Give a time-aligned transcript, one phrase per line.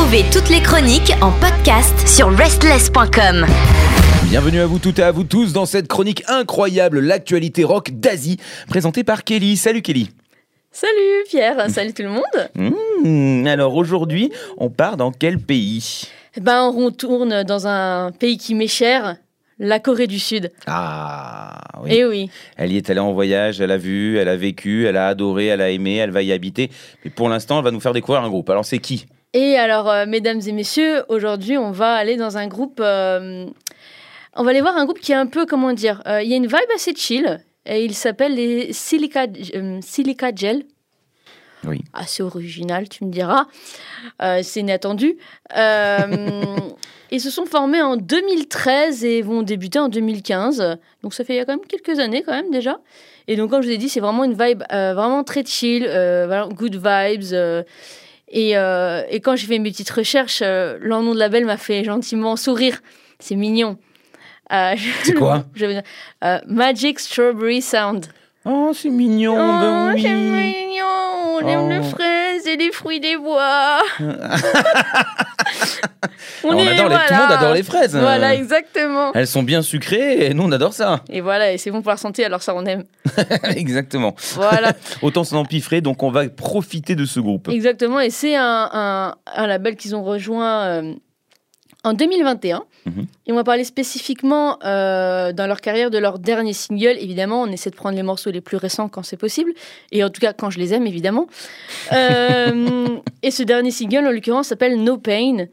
[0.00, 3.44] Retrouvez toutes les chroniques en podcast sur restless.com.
[4.30, 8.38] Bienvenue à vous toutes et à vous tous dans cette chronique incroyable, l'actualité rock d'Asie,
[8.66, 9.58] présentée par Kelly.
[9.58, 10.08] Salut Kelly.
[10.72, 12.72] Salut Pierre, salut tout le monde.
[13.04, 16.04] Mmh, alors aujourd'hui, on part dans quel pays?
[16.34, 19.16] Eh ben, on retourne dans un pays qui m'est cher,
[19.58, 20.50] la Corée du Sud.
[20.66, 21.90] Ah oui.
[21.92, 22.30] Eh oui.
[22.56, 25.48] Elle y est allée en voyage, elle a vu, elle a vécu, elle a adoré,
[25.48, 26.70] elle a aimé, elle va y habiter.
[27.04, 28.48] Mais pour l'instant, elle va nous faire découvrir un groupe.
[28.48, 29.04] Alors c'est qui?
[29.32, 32.80] Et alors, euh, mesdames et messieurs, aujourd'hui, on va aller dans un groupe.
[32.80, 33.46] euh,
[34.34, 36.34] on va aller voir un groupe qui est un peu, comment dire, euh, il y
[36.34, 37.40] a une vibe assez chill.
[37.66, 39.26] Et il s'appelle les Silica,
[39.82, 40.64] Silica Gel.
[41.64, 41.82] Oui.
[41.92, 43.46] Assez original, tu me diras.
[44.42, 45.18] C'est inattendu.
[47.12, 50.78] Ils se sont formés en 2013 et vont débuter en 2015.
[51.02, 52.80] Donc ça fait il y a quand même quelques années quand même déjà.
[53.28, 55.82] Et donc comme je vous ai dit, c'est vraiment une vibe vraiment très chill,
[56.54, 57.64] good vibes.
[58.30, 61.56] Et, euh, et quand j'ai fait mes petites recherches, euh, leur nom de label m'a
[61.56, 62.80] fait gentiment sourire.
[63.18, 63.76] C'est mignon.
[64.52, 65.66] Euh, C'est quoi je
[66.24, 68.06] euh, Magic Strawberry Sound.
[68.44, 70.02] Oh, c'est mignon, ben oh, oui.
[70.02, 70.86] c'est mignon.
[71.42, 71.90] On aime les Oh.
[71.90, 73.80] fraises et les fruits des bois.
[76.44, 76.82] On adore les- tout
[77.14, 77.96] le monde adore les fraises.
[77.96, 79.12] Voilà, exactement.
[79.14, 81.02] Elles sont bien sucrées et nous on adore ça.
[81.10, 82.84] Et voilà, et c'est bon pour la santé, alors ça on aime.
[83.56, 84.14] Exactement.
[84.34, 84.72] Voilà,
[85.02, 87.48] Autant s'en empiffrer, donc on va profiter de ce groupe.
[87.48, 88.00] exactement.
[88.00, 90.94] Et c'est un, un- un label qu'ils ont rejoint euh,
[91.84, 92.62] en 2021.
[92.86, 93.06] Mhm.
[93.26, 96.96] Et on va parler spécifiquement euh, dans leur carrière de leur dernier single.
[96.98, 99.52] Évidemment, on essaie de prendre les morceaux les plus récents quand c'est possible.
[99.92, 101.26] Et en tout cas, quand je les aime, évidemment.
[101.92, 102.86] Euh,
[103.22, 105.46] et ce dernier single, en l'occurrence, s'appelle No Pain.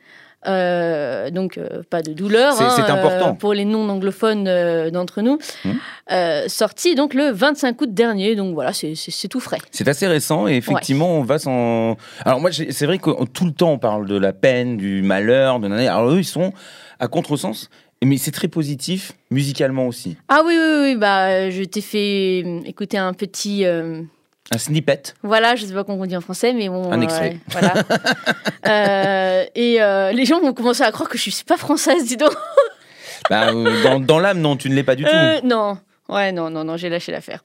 [0.46, 2.54] Euh, donc, euh, pas de douleur.
[2.54, 3.30] C'est- hein, important.
[3.30, 5.40] euh, pour les non-anglophones euh, d'entre nous.
[5.66, 6.48] Mhm.
[6.48, 8.36] Sorti donc le 25 août dernier.
[8.36, 8.94] Donc voilà, c'est-
[9.30, 9.58] tout frais.
[9.72, 11.98] C'est assez récent et effectivement, on va s'en.
[12.24, 15.60] Alors, moi, c'est vrai que tout le temps, on parle de la peine, du malheur,
[15.60, 15.68] de.
[15.70, 16.54] Alors, eux, ils sont
[17.00, 17.70] à contresens,
[18.04, 20.18] mais c'est très positif, musicalement aussi.
[20.30, 23.66] Ah oui, oui, oui, bah, euh, je t'ai fait euh, écouter un petit.
[23.66, 24.02] euh,
[24.54, 25.14] Un snippet.
[25.24, 26.92] voilà, je sais pas comment on dit en français, mais bon.
[26.92, 27.30] Un euh, extrait.
[27.32, 27.74] ouais, voilà.
[28.68, 32.18] Euh, et euh, les gens vont commencer à croire que je suis pas française, dis
[32.18, 32.34] donc.
[33.30, 35.10] Bah, euh, dans dans l'âme, non, tu ne l'es pas du tout.
[35.14, 35.78] Euh, non,
[36.10, 37.44] ouais, non, non, non, j'ai lâché l'affaire.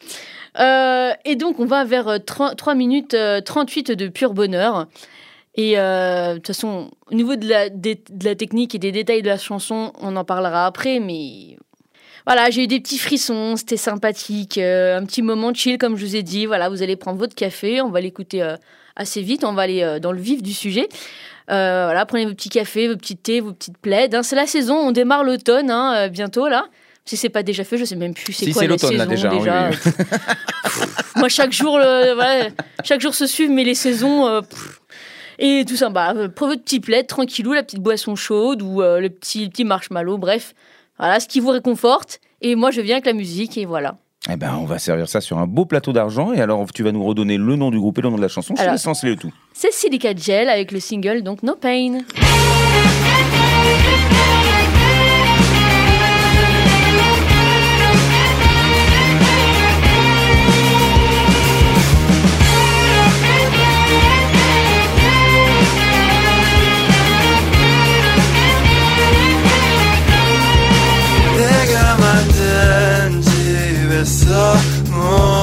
[0.61, 4.87] Euh, et donc, on va vers euh, 3, 3 minutes euh, 38 de pur bonheur.
[5.55, 8.91] Et euh, de toute façon, au niveau de la, des- de la technique et des
[8.93, 11.59] détails de la chanson, on en parlera après, mais
[12.27, 16.07] voilà, j'ai eu des petits frissons, c'était sympathique, euh, un petit moment chill, comme je
[16.07, 16.47] vous ai dit.
[16.47, 18.57] Voilà, vous allez prendre votre café, on va l'écouter euh,
[18.97, 20.89] assez vite, on va aller euh, dans le vif du sujet.
[21.49, 24.15] Voilà, prenez vos petits cafés, vos petits thés, vos petites plaides.
[24.15, 24.23] hein.
[24.23, 26.65] C'est la saison, on démarre l'automne hein, bientôt là.
[27.05, 28.97] Si c'est pas déjà fait, je sais même plus c'est Si, quoi c'est la l'automne,
[28.97, 29.93] là, saison déjà, oui, oui.
[31.17, 32.47] Moi chaque jour, le- voilà,
[32.85, 34.41] chaque jour se suivent, mais les saisons.
[34.49, 34.79] pff.
[35.45, 38.81] Et tout ça, bah, euh, prenez votre petit plaid, tranquillou, la petite boisson chaude ou
[38.81, 40.55] euh, le petit, petit marshmallow, bref.
[40.99, 42.21] Voilà, ce qui vous réconforte.
[42.41, 43.97] Et moi, je viens avec la musique et voilà.
[44.31, 46.33] Eh ben, on va servir ça sur un beau plateau d'argent.
[46.33, 48.29] Et alors, tu vas nous redonner le nom du groupe et le nom de la
[48.29, 48.55] chanson.
[48.57, 49.33] Je Alors- laisse lancer le tout.
[49.53, 51.99] C'est Silica Gel avec le single, donc No Pain.
[74.25, 75.03] the moon.
[75.05, 75.42] Oh.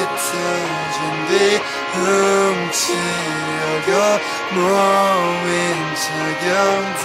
[0.00, 1.60] 짙어진 뒤
[2.72, 3.90] 훔치려고
[4.54, 5.48] 모인
[5.94, 7.04] 적용들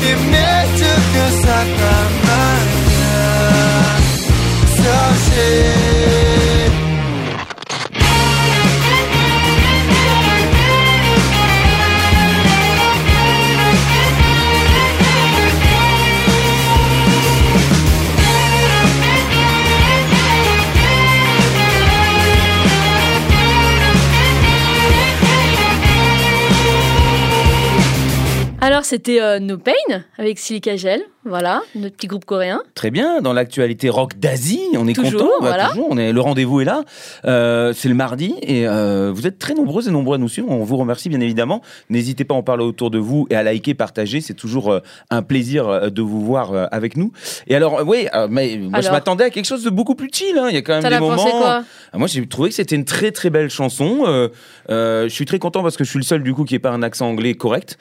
[0.00, 2.55] Dimne çıkırsak anlar
[28.86, 32.62] c'était euh, No Pain avec Silica Gel, voilà, notre petit groupe coréen.
[32.74, 35.30] Très bien, dans l'actualité rock d'Asie, on est Toujours, content.
[35.40, 35.68] Bah, voilà.
[35.68, 36.82] toujours, on est, le rendez-vous est là.
[37.24, 40.50] Euh, c'est le mardi et euh, vous êtes très nombreux et nombreux à nous suivre.
[40.50, 41.62] On vous remercie bien évidemment.
[41.90, 44.20] N'hésitez pas à en parler autour de vous et à liker, partager.
[44.20, 44.80] C'est toujours euh,
[45.10, 47.12] un plaisir de vous voir avec nous.
[47.46, 50.36] Et alors, oui, mais moi je m'attendais à quelque chose de beaucoup plus chill.
[50.38, 50.46] hein.
[50.48, 51.24] Il y a quand même des moments.
[51.30, 51.64] quoi?
[51.94, 54.28] Moi, j'ai trouvé que c'était une très très belle chanson.
[54.68, 56.70] Je suis très content parce que je suis le seul du coup qui n'ait pas
[56.70, 57.78] un accent anglais correct.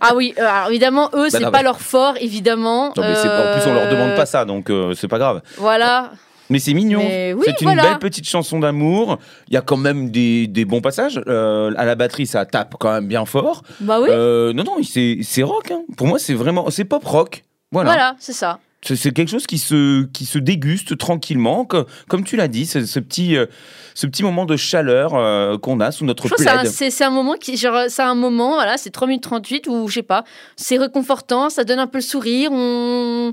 [0.00, 2.92] Ah oui, alors évidemment, eux, c'est non, pas leur fort, évidemment.
[2.96, 5.18] Non, mais c'est- En plus, on leur demande Euh, pas ça, donc euh, c'est pas
[5.18, 5.42] grave.
[5.56, 6.10] Voilà.
[6.50, 7.00] Mais c'est mignon.
[7.00, 7.82] Oui, c'est une voilà.
[7.82, 9.18] belle petite chanson d'amour.
[9.48, 11.20] Il y a quand même des, des bons passages.
[11.28, 13.62] Euh, à la batterie, ça tape quand même bien fort.
[13.80, 14.08] Bah oui.
[14.10, 15.70] Euh, non, non, c'est c'est rock.
[15.70, 15.82] hein.
[15.98, 17.44] Pour moi, c'est vraiment, c'est pop rock.
[17.70, 17.90] Voilà.
[17.90, 18.60] Voilà, c'est ça.
[18.82, 22.86] C'est quelque chose qui se, qui se déguste tranquillement, co- comme tu l'as dit, c'est
[22.86, 23.46] ce petit, euh,
[23.94, 26.66] ce petit moment de chaleur euh, qu'on a sous notre plaid.
[26.68, 29.94] c'est un moment qui, genre, c'est un moment, voilà, c'est 3 minutes 38 où, je
[29.94, 30.22] sais pas,
[30.54, 33.32] c'est réconfortant, ça donne un peu le sourire, on,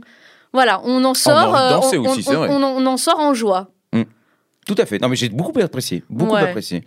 [0.51, 2.47] voilà, on en sort, euh, on, aussi, on- c'est vrai.
[2.49, 3.69] on en- on en sort en joie.
[4.65, 4.97] Tout à fait.
[4.99, 6.03] Non, mais j'ai beaucoup apprécié.
[6.09, 6.41] Beaucoup Ouais.
[6.41, 6.83] apprécié.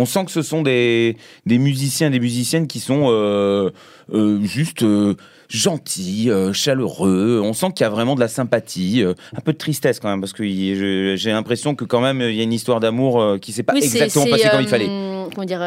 [0.00, 3.70] On sent que ce sont des, des musiciens, des musiciennes qui sont euh,
[4.14, 5.14] euh, juste euh,
[5.48, 7.40] gentils, chaleureux.
[7.42, 10.20] On sent qu'il y a vraiment de la sympathie, un peu de tristesse quand même,
[10.20, 13.52] parce que y- j'ai l'impression que quand même il y a une histoire d'amour qui
[13.52, 14.86] s'est pas Oui, exactement c'est, passée comme il fallait.
[14.86, 15.58] Comment dire,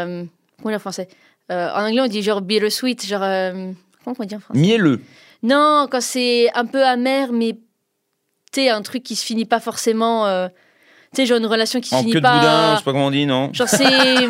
[0.57, 1.09] comment dire en français?
[1.49, 3.19] En anglais, on dit genre bittersweet, genre.
[4.05, 4.59] comment on dit en français?
[4.59, 5.01] Mielleux.
[5.43, 7.57] Non, quand c'est un peu amer, mais
[8.53, 10.47] tu un truc qui se finit pas forcément.
[11.13, 12.37] Tu sais, genre une relation qui se En finit queue de pas.
[12.37, 13.85] boudin, je sais pas comment on dit, non Genre c'est.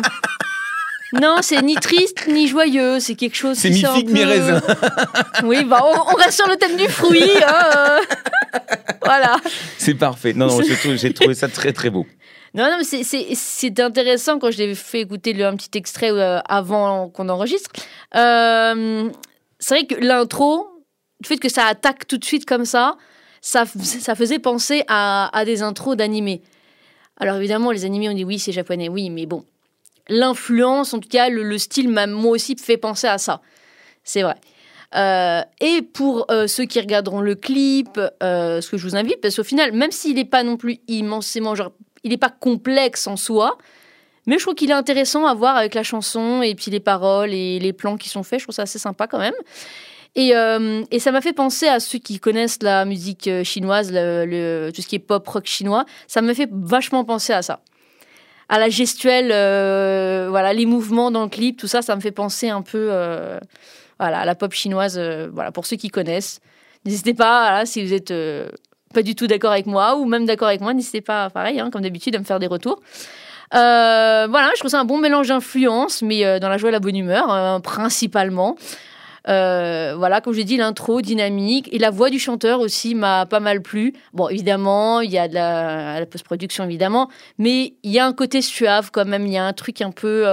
[1.20, 4.62] Non, c'est ni triste ni joyeux, c'est quelque chose C'est mi figue, mi raisin.
[5.44, 7.30] Oui, bah on, on reste sur le thème du fruit.
[7.46, 7.98] hein, euh.
[9.04, 9.36] voilà.
[9.76, 10.32] C'est parfait.
[10.32, 12.06] Non, non, j'ai trouvé, ça très très beau.
[12.54, 16.38] Non, non, mais c'est- intéressant quand je l'ai fait écouter le, un petit extrait euh,
[16.48, 17.68] avant qu'on enregistre.
[18.16, 19.10] Euh,
[19.58, 20.66] c'est vrai que l'intro,
[21.22, 22.96] le fait que ça attaque tout de suite comme ça,
[23.42, 26.40] ça, ça faisait penser à, à des intros d'animés.
[27.18, 29.44] Alors évidemment, les animés, on dit oui, c'est japonais, oui, mais bon.
[30.08, 33.40] L'influence, en tout cas, le, le style m'a moi aussi fait penser à ça.
[34.04, 34.34] C'est vrai.
[34.94, 39.20] Euh, et pour euh, ceux qui regarderont le clip, euh, ce que je vous invite,
[39.20, 41.72] parce qu'au final, même s'il n'est pas non plus immensément, genre,
[42.04, 43.56] il n'est pas complexe en soi,
[44.26, 47.32] mais je trouve qu'il est intéressant à voir avec la chanson et puis les paroles
[47.32, 48.40] et les plans qui sont faits.
[48.40, 49.34] Je trouve ça assez sympa quand même.
[50.14, 53.88] Et, euh, et ça m'a fait penser à ceux qui connaissent la musique euh, chinoise,
[53.88, 55.86] tout ce qui est pop rock chinois.
[56.06, 57.60] Ça me fait vachement penser à ça.
[58.50, 62.10] À la gestuelle, euh, voilà, les mouvements dans le clip, tout ça, ça me fait
[62.10, 62.92] penser un peu
[63.98, 65.00] à la pop chinoise.
[65.32, 66.40] voilà, pour ceux qui connaissent,
[66.84, 68.12] n'hésitez pas, si vous êtes
[68.92, 71.70] pas du tout d'accord avec moi ou même d'accord avec moi, n'hésitez pas, pareil, hein,
[71.70, 72.82] comme d'habitude, à me faire des retours.
[73.52, 76.96] Voilà, je trouve ça un bon mélange d'influences, mais dans la joie et la bonne
[76.96, 78.56] humeur, euh, principalement.
[79.28, 83.40] Euh, voilà, comme j'ai dit, l'intro dynamique et la voix du chanteur aussi m'a pas
[83.40, 83.92] mal plu.
[84.12, 88.12] Bon, évidemment, il y a de la, la post-production, évidemment, mais il y a un
[88.12, 89.26] côté suave quand même.
[89.26, 90.26] Il y a un truc un peu.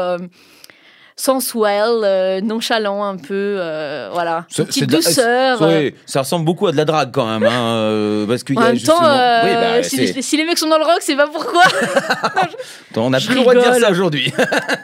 [1.19, 5.61] Euh, sensuel, euh, nonchalant un peu, euh, voilà, C'est- une petite douceur.
[5.61, 5.81] euh.
[5.89, 8.59] Oui, ça ressemble beaucoup à de la drague quand même, hein, euh, parce qu'il y
[8.59, 10.99] En a même temps, justement- euh, Oui, bah, si, les mecs sont dans le rock,
[11.01, 11.63] c'est pas pourquoi.
[12.95, 14.31] on n'a plus le droit de dire ça aujourd'hui.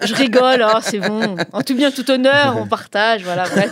[0.04, 1.36] Je rigole, hein, c'est bon.
[1.54, 3.70] En tout bien, tout honneur, on partage, voilà, bref.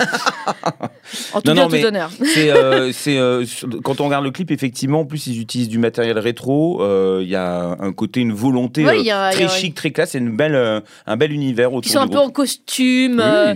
[1.34, 2.10] En tout Non, bien, non, tout honneur.
[2.34, 3.46] C'est, euh, euh,
[3.84, 6.82] quand on regarde le clip, effectivement, en plus ils utilisent du matériel rétro.
[6.82, 9.92] euh, Il y a un côté, une volonté Ouais, euh, a- très a- chic, très
[9.92, 12.36] classe, et une belle, euh, un bel univers autour Ils sont un peu en groupe.
[12.58, 13.16] Costume.
[13.18, 13.22] Oui.
[13.24, 13.56] euh,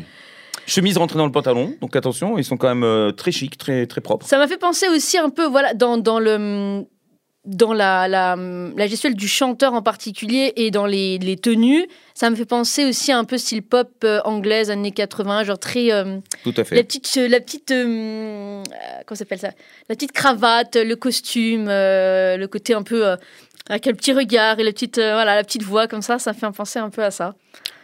[0.65, 3.85] Chemise rentrée dans le pantalon, donc attention, ils sont quand même euh, très chic, très
[3.87, 4.27] très propres.
[4.27, 6.83] Ça m'a fait penser aussi un peu, voilà, dans, dans le
[7.45, 12.29] dans la, la, la gestuelle du chanteur en particulier et dans les, les tenues, ça
[12.29, 15.93] me fait penser aussi à un peu style pop euh, anglaise années 80, genre très
[15.93, 16.83] euh, Tout à la fait.
[16.83, 18.63] petite la petite euh, euh,
[19.05, 19.51] comment s'appelle ça?
[19.87, 23.05] La petite cravate, le costume, le côté un peu
[23.69, 26.37] avec le petit regard et la petite voilà la petite voix comme ça, ça me
[26.37, 27.33] fait penser un peu à ça.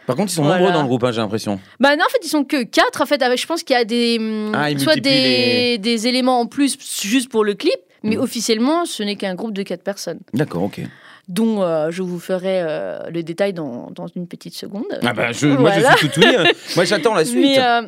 [0.06, 0.58] Par contre, ils sont Voilà.
[0.58, 1.58] nombreux dans le groupe, hein, j'ai l'impression.
[1.80, 3.00] Bah non, en fait, ils sont que quatre.
[3.02, 6.40] En fait, avec- je pense qu'il y a des hum, Ah, soit des, des éléments
[6.40, 8.22] en plus juste pour le clip, mais Mhm.
[8.22, 10.80] officiellement, ce n'est qu'un groupe de quatre personnes, D'accord, ok.
[11.28, 14.84] dont euh, je vous ferai euh, le détail dans, dans une petite seconde.
[15.02, 15.92] Ah bah, je, moi Voilà.
[15.92, 16.34] je suis tout oui.
[16.36, 16.44] euh,
[16.76, 17.40] moi j'attends la suite.
[17.40, 17.82] Mais, euh,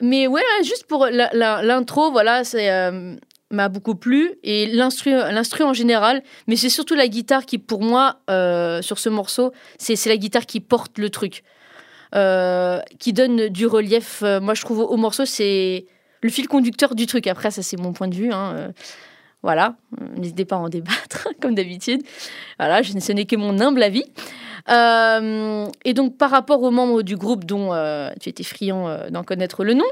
[0.00, 3.16] mais ouais, juste pour l'intro, voilà, c'est euh,
[3.50, 8.20] m'a beaucoup plu et l'instru en général, mais c'est surtout la guitare qui, pour moi,
[8.30, 11.44] euh, sur ce morceau, c'est la guitare qui porte le truc,
[12.14, 14.22] euh, qui donne du relief.
[14.22, 15.86] Euh, moi, je trouve au, au morceau, c'est
[16.22, 17.26] le fil conducteur du truc.
[17.26, 18.32] Après, ça, c'est mon point de vue.
[18.32, 18.72] hein,
[19.42, 19.76] voilà,
[20.16, 22.02] n'hésitez pas à en débattre, comme d'habitude.
[22.58, 24.04] Voilà, ce n'est que mon humble avis.
[24.68, 29.10] Euh, et donc, par rapport aux membres du groupe dont euh, tu étais friand euh,
[29.10, 29.86] d'en connaître le nom,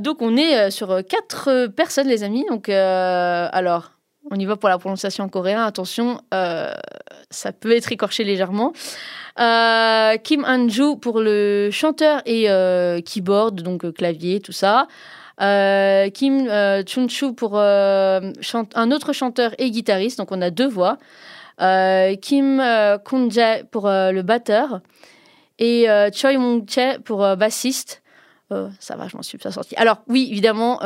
[0.02, 2.44] donc on est sur quatre personnes, les amis.
[2.48, 3.92] Donc, alors,
[4.30, 5.64] on y va pour la prononciation en coréen.
[5.64, 8.72] Attention, ça peut être écorché légèrement.
[9.36, 12.48] Kim Anju pour le chanteur et
[13.04, 14.86] keyboard, donc clavier, tout ça.
[15.40, 18.32] Euh, Kim euh, Chunchu pour euh,
[18.74, 20.98] un autre chanteur et guitariste, donc on a deux voix.
[21.60, 24.80] Euh, Kim euh, Kunjae pour euh, le batteur
[25.58, 28.02] et Choi Mong-che pour bassiste.
[28.78, 29.74] Ça va, je m'en suis pas sorti.
[29.76, 30.78] Alors oui, évidemment,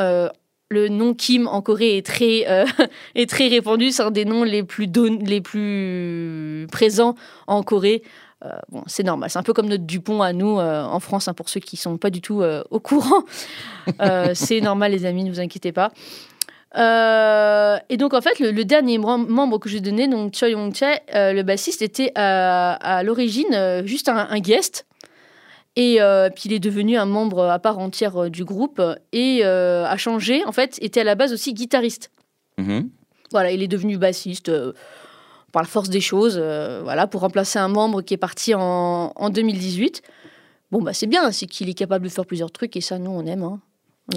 [0.69, 2.65] le nom Kim en Corée est très, euh,
[3.15, 3.91] est très répandu.
[3.91, 7.13] C'est un des noms les plus, don- les plus présents
[7.45, 8.01] en Corée.
[8.43, 9.29] Euh, bon, c'est normal.
[9.29, 11.77] C'est un peu comme notre Dupont à nous euh, en France, hein, pour ceux qui
[11.77, 13.23] sont pas du tout au courant.
[14.33, 15.91] C'est normal, les amis, ne vous inquiétez pas.
[16.75, 20.49] Euh, et donc, en fait, le, le dernier mem- membre que j'ai donné, donc Choi
[20.49, 24.85] Yong-chae, euh, le bassiste, était à, à l'origine euh, juste un, un guest.
[25.75, 25.97] Et
[26.35, 28.79] puis il est devenu un membre à part entière du groupe
[29.11, 30.45] et a changé.
[30.45, 32.11] En fait, était à la base aussi guitariste.
[32.59, 32.91] Mhm.
[33.31, 34.51] Voilà, il est devenu bassiste
[35.51, 39.29] par la force des choses, voilà, pour remplacer un membre qui est parti en, en
[39.31, 40.03] 2018.
[40.71, 43.09] Bon, bah c'est bien, c'est qu'il est capable de faire plusieurs trucs et ça, nous,
[43.09, 43.41] on aime.
[43.41, 43.59] hein.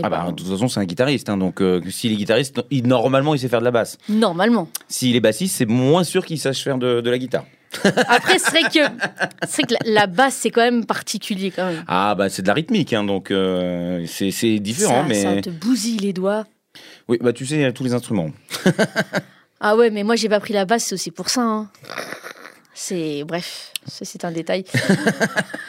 [0.02, 2.86] Ah bah, de toute façon, c'est un guitariste, hein, donc euh, s'il est guitariste, il,
[2.88, 3.98] normalement, il sait faire de la basse.
[4.08, 4.68] Normalement.
[4.88, 7.44] S'il est bassiste, c'est moins sûr qu'il sache faire de, de la guitare.
[8.08, 8.78] Après, c'est vrai que,
[9.48, 11.84] c'est que la, la basse, c'est quand même particulier quand même.
[11.86, 15.40] Ah bah c'est de la rythmique, hein, donc euh, c'est c'est différent, ça, mais ça
[15.42, 16.46] te bousille les doigts.
[17.08, 18.30] oui, bah tu sais, tous les instruments.
[19.58, 21.40] Ah ouais, mais moi, j'ai pas pris la basse, c'est aussi pour ça.
[21.40, 21.70] hein.
[22.74, 23.24] C'est.
[23.24, 24.64] Bref, c'est un détail.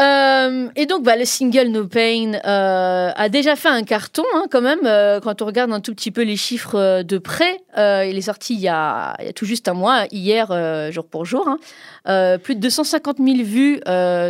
[0.00, 4.44] Euh, et donc, bah, le single No Pain euh, a déjà fait un carton, hein,
[4.50, 4.80] quand même.
[4.84, 8.54] euh, quand on regarde un tout petit peu les chiffres de près, il est sorti
[8.54, 11.48] il y, a, il y a tout juste un mois, hier, jour pour jour.
[11.48, 12.38] hein.
[12.38, 13.80] Plus de 250 000 vues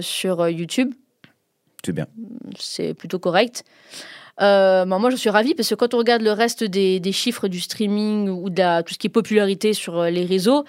[0.03, 0.93] sur YouTube.
[1.85, 2.07] C'est bien.
[2.59, 3.65] c'est plutôt correct.
[4.41, 7.13] Euh, bah, moi, je suis ravie parce que quand on regarde le reste des, des
[7.13, 10.65] chiffres du streaming ou de la- tout ce qui est popularité sur les réseaux,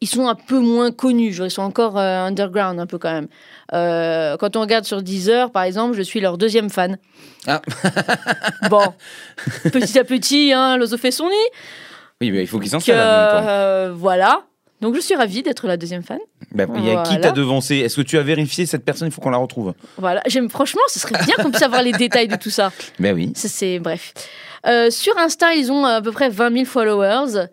[0.00, 1.36] ils sont un peu moins connus.
[1.42, 3.28] Ils sont encore euh, underground un peu quand même.
[3.72, 6.98] Euh, quand on regarde sur Deezer, par exemple, je suis leur deuxième fan.
[7.46, 7.62] Ah.
[8.70, 8.82] bon,
[9.72, 11.34] petit à petit, hein, l'oiseau fait son nid.
[12.20, 12.98] Oui, mais il faut qu'il s'en Donc, serve.
[12.98, 13.48] en même temps.
[13.50, 14.42] euh, voilà.
[14.82, 16.18] Donc, je suis ravie d'être la deuxième fan.
[16.52, 17.76] Bah, il y a qui t'a devancé?
[17.76, 19.08] Est-ce que tu as vérifié cette personne?
[19.08, 19.72] Il faut qu'on la retrouve.
[19.96, 20.22] Voilà.
[20.26, 22.70] J'aime, franchement, ce serait bien qu'on puisse avoir les détails de tout ça.
[22.98, 23.32] Ben oui.
[23.34, 24.12] C'est bref.
[24.66, 27.46] Euh, sur Insta, ils ont à peu près 20 000 followers.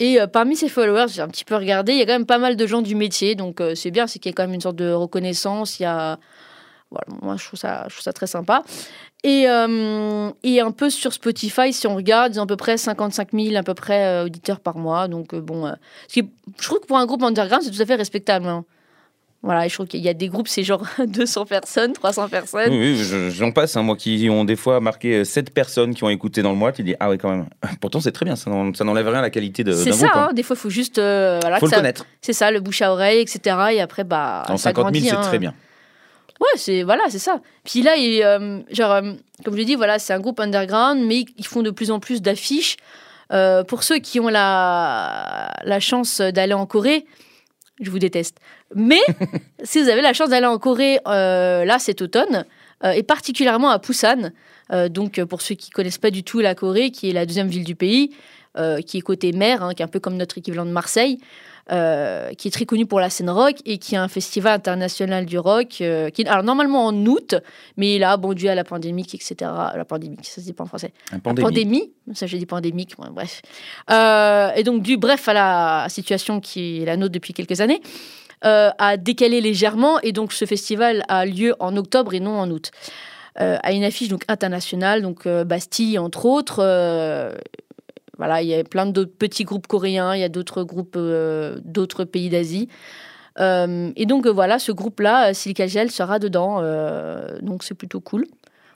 [0.00, 2.26] Et euh, parmi ces followers, j'ai un petit peu regardé, il y a quand même
[2.26, 3.34] pas mal de gens du métier.
[3.34, 5.78] Donc euh, c'est bien, c'est qu'il y a quand même une sorte de reconnaissance.
[5.78, 6.18] Il y a.
[6.90, 8.62] Voilà, moi, je trouve ça, je trouve ça très sympa.
[9.24, 12.76] Et, euh, et un peu sur Spotify, si on regarde, ils ont à peu près
[12.76, 15.08] 55 000 à peu près auditeurs par mois.
[15.08, 15.72] Donc bon,
[16.14, 16.22] je
[16.62, 18.46] trouve que pour un groupe underground, c'est tout à fait respectable.
[18.46, 18.64] hein.
[19.44, 22.70] Voilà, je trouve qu'il y a des groupes, c'est genre 200 personnes, 300 personnes.
[22.72, 26.02] Oui, oui, je- j'en passe, hein, moi qui ont des fois marqué 7 personnes qui
[26.02, 27.46] ont écouté dans le mois, tu dis ah ouais quand même.
[27.80, 30.06] Pourtant c'est très bien, ça n'en- ça n'enlève rien à la qualité de- C'est ça,
[30.06, 30.16] groupe.
[30.16, 30.28] hein.
[30.30, 30.98] hein, des fois, il faut juste.
[30.98, 32.06] euh, voilà, Faut le ça- connaître.
[32.22, 33.56] C'est ça, le bouche à oreille, etc.
[33.72, 34.44] Et après, bah.
[34.48, 35.20] En ça 50 000, grandit, c'est hein.
[35.20, 35.52] très bien.
[36.40, 37.40] Ouais, c'est voilà, c'est ça.
[37.64, 39.12] Puis là, il, euh, genre, euh,
[39.44, 42.00] comme je l'ai dit, voilà, c'est un groupe underground, mais ils font de plus en
[42.00, 42.76] plus d'affiches.
[43.32, 47.06] Euh, pour ceux qui ont la, la chance d'aller en Corée,
[47.80, 48.38] je vous déteste.
[48.74, 49.00] Mais
[49.64, 52.44] si vous avez la chance d'aller en Corée euh, là cet automne,
[52.84, 54.30] euh, et particulièrement à Busan,
[54.72, 57.48] euh, donc pour ceux qui connaissent pas du tout la Corée, qui est la deuxième
[57.48, 58.14] ville du pays,
[58.86, 61.18] qui est côté mer, hein, qui est un peu comme notre équivalent de Marseille,
[61.68, 65.40] qui est très connu pour la scène rock et qui a un festival international du
[65.40, 67.34] rock, qui est alors normalement en août,
[67.76, 69.34] mais là, bon dû à la pandémie, etc.
[69.74, 70.92] La pandémie, ça se dit pas en français.
[71.10, 71.44] La pandémie.
[71.44, 73.42] pandémie, ça j'ai dit pandémique, ouais, bref.
[74.56, 77.82] Et donc, du bref à la situation qui est la nôtre depuis quelques années,
[78.44, 82.50] euh, a décalé légèrement et donc ce festival a lieu en octobre et non en
[82.50, 82.70] août.
[83.40, 86.60] Euh, à une affiche donc internationale, donc euh, Bastille entre autres.
[86.60, 87.32] euh,
[88.16, 91.58] voilà, il y a plein d'autres petits groupes coréens, il y a d'autres groupes euh,
[91.64, 92.68] d'autres pays d'Asie.
[93.40, 96.62] Et donc voilà, ce groupe-là, Silica Gel, sera dedans,
[97.42, 98.26] donc c'est plutôt cool.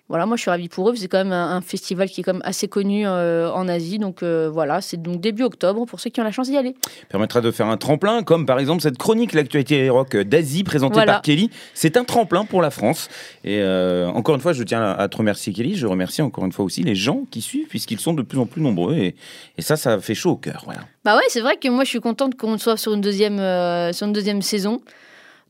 [0.08, 0.96] Voilà, moi je suis ravie pour eux.
[0.96, 3.98] C'est quand même un, un festival qui est quand même assez connu euh, en Asie,
[3.98, 6.74] donc euh, voilà, c'est donc début octobre pour ceux qui ont la chance d'y aller.
[7.10, 11.14] permettra de faire un tremplin, comme par exemple cette chronique L'actualité rock d'Asie présentée Voilà.
[11.14, 11.50] par Kelly.
[11.74, 13.08] C'est un tremplin pour la France.
[13.44, 15.76] Et euh, encore une fois, je tiens à, te remercier, Kelly.
[15.76, 18.46] Je remercie encore une fois aussi les gens qui suivent, puisqu'ils sont de plus en
[18.46, 18.94] plus nombreux.
[18.96, 19.14] Et,
[19.58, 20.62] et ça, ça fait chaud au cœur.
[20.64, 20.80] Voilà.
[21.04, 23.36] Bah ouais, c'est vrai que moi je suis contente qu'on soit sur une deuxième,
[23.92, 24.80] sur une deuxième saison.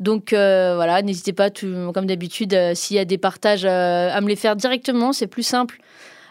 [0.01, 4.11] Donc euh, voilà, n'hésitez pas, tout- comme d'habitude, euh, s'il y a des partages, euh,
[4.13, 5.79] à me les faire directement, c'est plus simple.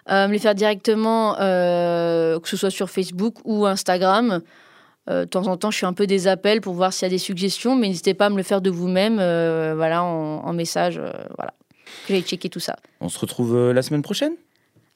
[0.10, 4.42] Euh, à me les faire directement, euh, que ce soit sur Facebook ou Instagram.
[5.10, 7.08] Euh, de temps en temps, je fais un peu des appels pour voir s'il y
[7.08, 10.46] a des suggestions, mais n'hésitez pas à me le faire de vous-même, euh, voilà, en,
[10.46, 11.54] en message, euh, voilà.
[12.08, 12.76] Je vais checker tout ça.
[13.02, 14.34] On se retrouve euh, la semaine prochaine.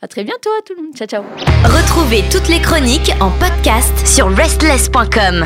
[0.02, 0.96] À très bientôt, à tout le monde.
[0.96, 1.24] Ciao, ciao.
[1.64, 5.46] Retrouvez toutes les chroniques en podcast sur restless.com.